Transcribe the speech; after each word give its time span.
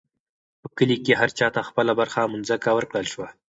په 0.61 0.67
کلي 0.77 0.97
کې 1.05 1.13
هر 1.21 1.29
چا 1.37 1.47
ته 1.55 1.61
خپله 1.69 1.91
برخه 1.99 2.21
مځکه 2.33 2.69
ورکړل 2.73 3.05
شوه. 3.13 3.27